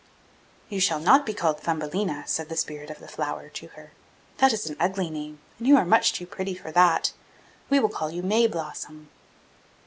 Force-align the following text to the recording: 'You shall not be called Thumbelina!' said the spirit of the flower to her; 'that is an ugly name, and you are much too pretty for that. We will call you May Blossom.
'You 0.67 0.79
shall 0.79 0.99
not 0.99 1.27
be 1.27 1.33
called 1.35 1.59
Thumbelina!' 1.59 2.23
said 2.25 2.49
the 2.49 2.57
spirit 2.57 2.89
of 2.89 2.97
the 2.97 3.07
flower 3.07 3.49
to 3.49 3.67
her; 3.77 3.91
'that 4.39 4.51
is 4.51 4.65
an 4.67 4.75
ugly 4.79 5.11
name, 5.11 5.37
and 5.59 5.67
you 5.67 5.77
are 5.77 5.85
much 5.85 6.11
too 6.13 6.25
pretty 6.25 6.55
for 6.55 6.71
that. 6.71 7.13
We 7.69 7.79
will 7.79 7.87
call 7.87 8.09
you 8.09 8.23
May 8.23 8.47
Blossom. 8.47 9.09